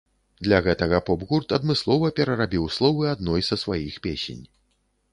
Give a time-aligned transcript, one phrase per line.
[0.45, 4.43] Для гэтага поп-гурт адмыслова перарабіў словы адной са сваіх песень.